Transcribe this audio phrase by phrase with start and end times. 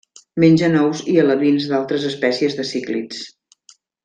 [0.43, 3.23] Mengen ous i alevins d'altres espècies de cíclids.